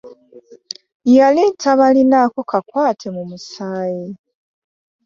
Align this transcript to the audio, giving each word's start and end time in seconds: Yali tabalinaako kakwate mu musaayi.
Yali 1.15 1.43
tabalinaako 1.61 2.39
kakwate 2.51 3.07
mu 3.15 3.23
musaayi. 3.29 4.05